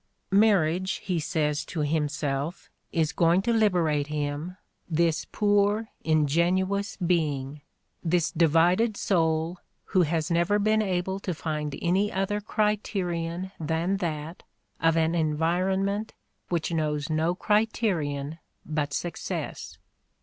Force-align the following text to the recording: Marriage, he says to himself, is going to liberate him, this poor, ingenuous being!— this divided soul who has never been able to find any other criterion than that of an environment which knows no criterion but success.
Marriage, 0.33 0.93
he 1.03 1.19
says 1.19 1.63
to 1.63 1.81
himself, 1.81 2.71
is 2.91 3.11
going 3.13 3.39
to 3.43 3.53
liberate 3.53 4.07
him, 4.07 4.57
this 4.89 5.27
poor, 5.31 5.89
ingenuous 6.03 6.97
being!— 6.97 7.61
this 8.13 8.31
divided 8.31 8.97
soul 8.97 9.59
who 9.93 10.01
has 10.01 10.31
never 10.31 10.57
been 10.57 10.81
able 10.81 11.19
to 11.19 11.35
find 11.35 11.77
any 11.83 12.11
other 12.11 12.41
criterion 12.41 13.51
than 13.59 13.97
that 13.97 14.41
of 14.79 14.97
an 14.97 15.13
environment 15.13 16.15
which 16.49 16.71
knows 16.71 17.11
no 17.11 17.35
criterion 17.35 18.39
but 18.65 18.93
success. 18.95 19.77